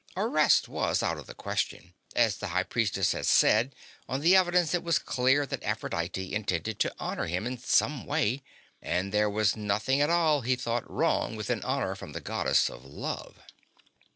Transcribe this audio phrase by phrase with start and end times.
[0.17, 1.93] Arrest was out of the question.
[2.15, 3.75] As the High Priestess had said,
[4.09, 8.41] on the evidence it was clear that Aphrodite intended to honor him in some way.
[8.81, 12.67] And there was nothing at all, he thought, wrong with an honor from the Goddess
[12.67, 13.41] of Love.